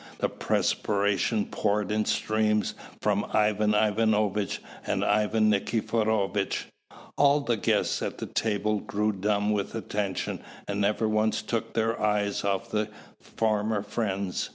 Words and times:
The 0.17 0.29
perspiration 0.29 1.45
poured 1.45 1.91
in 1.91 2.05
streams 2.05 2.73
from 3.01 3.23
Ivan 3.33 3.75
Ivanovitch 3.75 4.59
and 4.83 5.05
Ivan 5.05 5.51
Nikiforovitch. 5.51 6.65
All 7.19 7.41
the 7.41 7.55
guests 7.55 8.01
at 8.01 8.17
the 8.17 8.25
table 8.25 8.79
grew 8.79 9.11
dumb 9.11 9.51
with 9.51 9.75
attention, 9.75 10.41
and 10.67 10.81
never 10.81 11.07
once 11.07 11.43
took 11.43 11.73
their 11.75 12.01
eyes 12.01 12.43
off 12.43 12.71
the 12.71 12.89
former 13.21 13.83
friends. 13.83 14.49